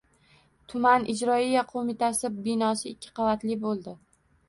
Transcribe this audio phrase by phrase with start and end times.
[0.73, 3.99] Tuman ijroiya qo‘mitasi binosi ikki qavatli bo‘ldi.